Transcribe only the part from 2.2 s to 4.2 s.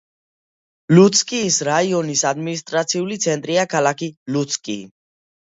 ადმინისტრაციული ცენტრია ქალაქი